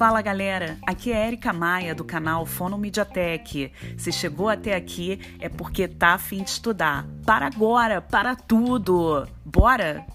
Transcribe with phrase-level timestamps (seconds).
[0.00, 3.70] Fala galera, aqui é Erika Maia do canal Fono Mediatek.
[3.98, 7.06] Se chegou até aqui é porque tá afim de estudar.
[7.26, 9.28] Para agora, para tudo!
[9.44, 10.06] Bora!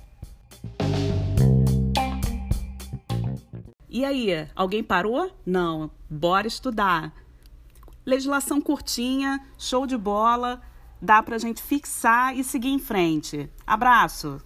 [3.88, 5.32] E aí, alguém parou?
[5.46, 7.14] Não, bora estudar.
[8.04, 10.62] Legislação curtinha, show de bola,
[11.00, 13.48] dá pra gente fixar e seguir em frente.
[13.68, 14.42] Abraço!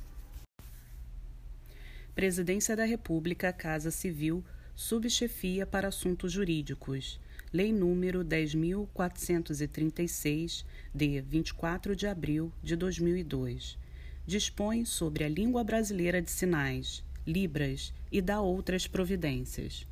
[2.19, 4.43] Presidência da República, Casa Civil,
[4.75, 7.17] Subchefia para Assuntos Jurídicos.
[7.53, 13.79] Lei número 10.436, de 24 de abril de 2002.
[14.25, 19.87] Dispõe sobre a língua brasileira de sinais, Libras, e dá outras providências.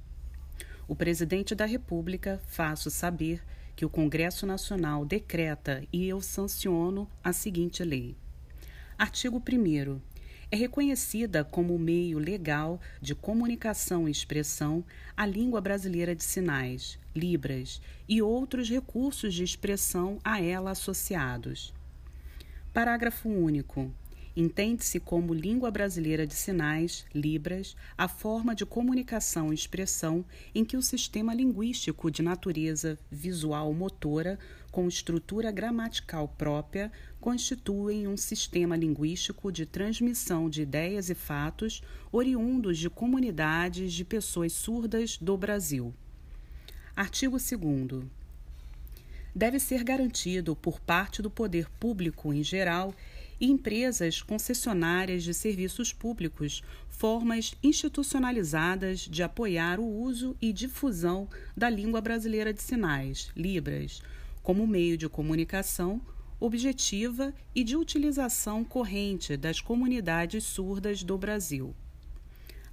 [0.85, 3.41] O Presidente da República faço saber
[3.73, 8.17] que o Congresso Nacional decreta e eu sanciono a seguinte lei.
[8.97, 10.01] Artigo 1
[10.51, 14.83] é reconhecida como meio legal de comunicação e expressão
[15.15, 21.73] a língua brasileira de sinais, Libras e outros recursos de expressão a ela associados.
[22.71, 23.91] Parágrafo único.
[24.39, 30.77] Entende-se como língua brasileira de sinais, Libras, a forma de comunicação e expressão em que
[30.77, 34.37] o sistema linguístico de natureza visual motora,
[34.69, 42.77] com estrutura gramatical própria, constituem um sistema linguístico de transmissão de ideias e fatos oriundos
[42.77, 45.91] de comunidades de pessoas surdas do Brasil.
[46.95, 48.05] Artigo 2
[49.37, 52.93] deve ser garantido por parte do poder público em geral
[53.39, 61.69] e empresas concessionárias de serviços públicos, formas institucionalizadas de apoiar o uso e difusão da
[61.69, 64.01] língua brasileira de sinais, Libras,
[64.41, 66.01] como meio de comunicação
[66.39, 71.75] objetiva e de utilização corrente das comunidades surdas do Brasil.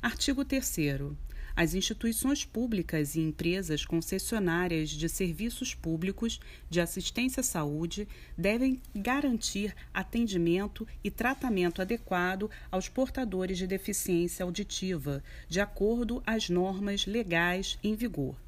[0.03, 0.77] Artigo 3
[1.57, 9.75] as instituições públicas e empresas concessionárias de serviços públicos de assistência à saúde devem garantir
[9.93, 17.95] atendimento e tratamento adequado aos portadores de deficiência auditiva, de acordo às normas legais em
[17.95, 18.44] vigor.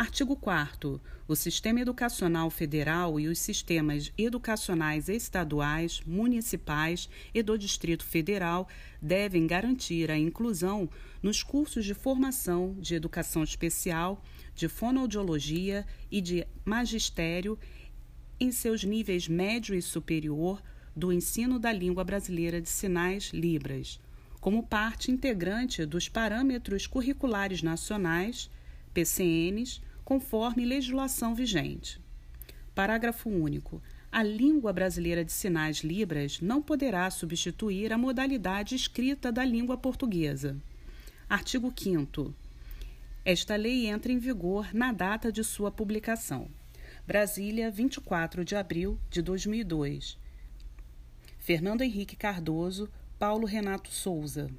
[0.00, 0.98] Artigo 4.
[1.28, 8.66] O Sistema Educacional Federal e os sistemas educacionais estaduais, municipais e do Distrito Federal
[9.02, 10.88] devem garantir a inclusão
[11.22, 14.24] nos cursos de formação de educação especial,
[14.54, 17.58] de fonoaudiologia e de magistério
[18.40, 20.62] em seus níveis médio e superior
[20.96, 24.00] do ensino da língua brasileira de sinais Libras,
[24.40, 28.48] como parte integrante dos parâmetros curriculares nacionais,
[28.94, 32.00] PCNs, conforme legislação vigente.
[32.74, 33.80] Parágrafo único.
[34.10, 40.56] A língua brasileira de sinais Libras não poderá substituir a modalidade escrita da língua portuguesa.
[41.28, 42.34] Artigo 5.
[43.24, 46.48] Esta lei entra em vigor na data de sua publicação.
[47.06, 50.18] Brasília, 24 de abril de 2002.
[51.38, 54.50] Fernando Henrique Cardoso, Paulo Renato Souza.